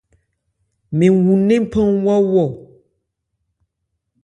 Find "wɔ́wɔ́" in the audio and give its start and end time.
2.05-2.47